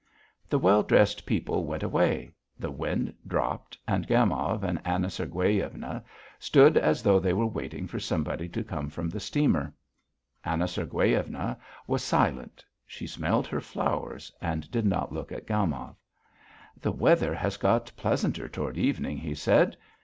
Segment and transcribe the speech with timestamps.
[0.49, 6.03] The well dressed people went away, the wind dropped, and Gomov and Anna Sergueyevna
[6.39, 9.75] stood as though they were waiting for somebody to come from the steamer.
[10.43, 12.65] Anna Sergueyevna was silent.
[12.87, 15.93] She smelled her flowers and did not look at Gomov.
[16.81, 19.77] "The weather has got pleasanter toward evening," he said.